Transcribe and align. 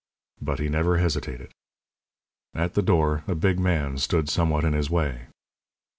But 0.41 0.57
he 0.57 0.67
never 0.67 0.97
hesitated. 0.97 1.51
At 2.55 2.73
the 2.73 2.81
door 2.81 3.23
a 3.27 3.35
big 3.35 3.59
man 3.59 3.99
stood 3.99 4.29
somewhat 4.29 4.63
in 4.65 4.73
his 4.73 4.89
way. 4.89 5.27